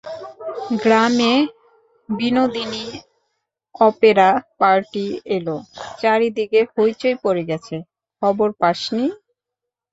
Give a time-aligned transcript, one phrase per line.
[0.81, 1.33] গ্রামে
[2.09, 2.85] Binodini
[3.79, 5.05] opera party
[5.35, 5.47] এল,
[5.99, 7.75] চারিদিকে হৈচৈ পড়ে গেছে,
[8.21, 9.05] খবর পাসনি?